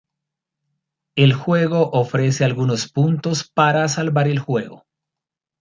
El 1.15 1.33
juego 1.33 1.91
ofrece 1.91 2.43
algunos 2.43 2.91
puntos 2.91 3.47
para 3.47 3.87
salvar 3.87 4.27
el 4.27 4.39
juego. 4.39 4.87